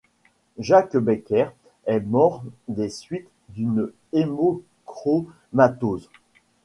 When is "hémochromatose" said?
4.13-6.09